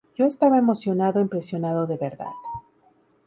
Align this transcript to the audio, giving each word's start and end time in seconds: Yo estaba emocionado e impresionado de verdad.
Yo 0.17 0.25
estaba 0.25 0.57
emocionado 0.57 1.19
e 1.19 1.21
impresionado 1.21 1.85
de 1.85 1.95
verdad. 2.05 2.33